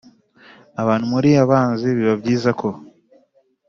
abantu 0.81 1.05
muri 1.13 1.29
abanxi 1.43 1.87
bibyiza 1.97 2.51
ko 2.59 2.67